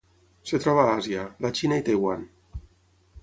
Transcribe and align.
Es 0.57 0.63
troba 0.63 0.85
a 0.85 0.95
Àsia: 1.01 1.25
la 1.45 1.53
Xina 1.59 1.79
i 1.81 1.85
Taiwan. 1.91 2.23